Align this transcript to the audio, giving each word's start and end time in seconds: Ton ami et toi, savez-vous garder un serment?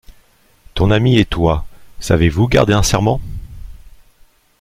Ton 0.73 0.89
ami 0.89 1.19
et 1.19 1.25
toi, 1.25 1.67
savez-vous 1.99 2.47
garder 2.47 2.73
un 2.73 2.81
serment? 2.81 3.21